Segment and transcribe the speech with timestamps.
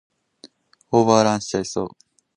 [0.89, 1.89] オーバーランしちゃいそう